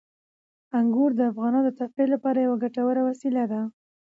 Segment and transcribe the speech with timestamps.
[0.79, 3.61] انګور د افغانانو د تفریح لپاره یوه ګټوره وسیله ده.